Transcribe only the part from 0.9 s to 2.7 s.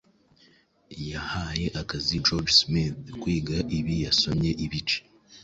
yahaye akazi George